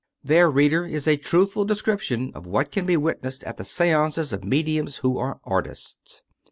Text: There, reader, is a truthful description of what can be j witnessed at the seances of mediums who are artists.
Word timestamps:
There, 0.23 0.49
reader, 0.49 0.83
is 0.83 1.05
a 1.07 1.15
truthful 1.15 1.63
description 1.63 2.31
of 2.33 2.47
what 2.47 2.71
can 2.71 2.87
be 2.87 2.93
j 2.95 2.97
witnessed 2.97 3.43
at 3.43 3.57
the 3.57 3.63
seances 3.63 4.33
of 4.33 4.43
mediums 4.43 4.97
who 5.05 5.19
are 5.19 5.39
artists. 5.43 6.23